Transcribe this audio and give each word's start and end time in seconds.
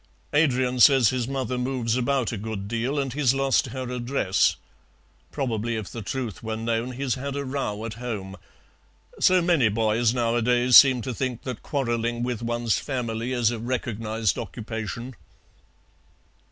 Adrian 0.33 0.79
says 0.79 1.09
his 1.09 1.27
mother 1.27 1.59
moves 1.59 1.95
about 1.95 2.31
a 2.31 2.37
good 2.37 2.67
deal 2.67 2.97
and 2.97 3.13
he's 3.13 3.35
lost 3.35 3.67
her 3.67 3.87
address. 3.91 4.55
Probably, 5.31 5.75
if 5.75 5.91
the 5.91 6.01
truth 6.01 6.41
were 6.41 6.55
known, 6.57 6.93
he's 6.93 7.13
had 7.13 7.35
a 7.35 7.45
row 7.45 7.85
at 7.85 7.93
home. 8.01 8.35
So 9.19 9.43
many 9.43 9.69
boys 9.69 10.11
nowadays 10.11 10.75
seem 10.75 11.03
to 11.03 11.13
think 11.13 11.43
that 11.43 11.61
quarrelling 11.61 12.23
with 12.23 12.41
one's 12.41 12.79
family 12.79 13.31
is 13.31 13.51
a 13.51 13.59
recognized 13.59 14.39
occupation." 14.39 15.13